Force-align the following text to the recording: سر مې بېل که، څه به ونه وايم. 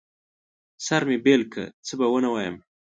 سر 0.85 1.01
مې 1.07 1.17
بېل 1.25 1.41
که، 1.53 1.63
څه 1.85 1.93
به 1.99 2.05
ونه 2.09 2.29
وايم. 2.31 2.55